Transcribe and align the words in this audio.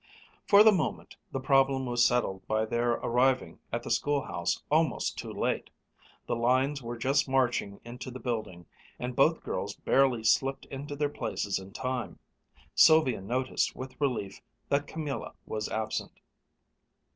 For 0.47 0.63
the 0.63 0.71
moment 0.71 1.15
the 1.31 1.39
problem 1.39 1.85
was 1.85 2.03
settled 2.03 2.47
by 2.47 2.65
their 2.65 2.93
arriving 2.93 3.59
at 3.71 3.83
the 3.83 3.91
schoolhouse 3.91 4.63
almost 4.71 5.15
too 5.15 5.31
late. 5.31 5.69
The 6.25 6.35
lines 6.35 6.81
were 6.81 6.97
just 6.97 7.29
marching 7.29 7.79
into 7.85 8.09
the 8.09 8.19
building, 8.19 8.65
and 8.97 9.15
both 9.15 9.43
girls 9.43 9.75
barely 9.75 10.23
slipped 10.23 10.65
into 10.71 10.95
their 10.95 11.07
places 11.09 11.59
in 11.59 11.71
time. 11.73 12.17
Sylvia 12.73 13.21
noticed 13.21 13.75
with 13.75 14.01
relief 14.01 14.41
that 14.69 14.87
Camilla 14.87 15.35
was 15.45 15.69
absent. 15.69 16.19